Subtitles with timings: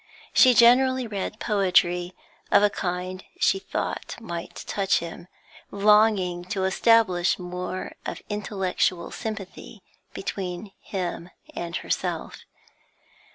[0.33, 2.15] She generally read poetry
[2.51, 5.27] of a kind she thought might touch him,
[5.69, 12.37] longing to establish more of intellectual sympathy between him and herself.